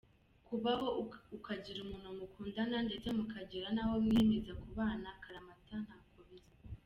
Kubaho 0.47 0.87
ukagira 1.37 1.79
umuntu 1.81 2.07
mukundana 2.17 2.77
ndetse 2.87 3.07
mukagera 3.17 3.67
n’aho 3.75 3.93
mwiyemeza 4.03 4.51
kubana 4.61 5.05
akaramata 5.15 5.75
ntako 5.85 6.19
bisa. 6.29 6.55